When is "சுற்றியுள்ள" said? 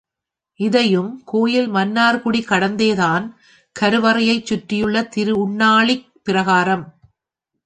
4.45-5.03